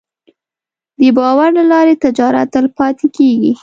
[0.99, 3.51] د باور له لارې تجارت تلپاتې کېږي.